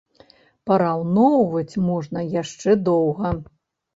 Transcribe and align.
Параўноўваць 0.71 1.81
можна 1.89 2.19
яшчэ 2.41 2.69
доўга. 2.91 3.35